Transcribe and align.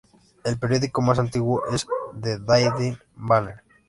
El 0.43 0.57
periódico 0.57 1.03
más 1.03 1.19
antiguo 1.19 1.61
es 1.71 1.85
"The 2.19 2.39
Daily 2.39 2.97
Banner". 3.17 3.61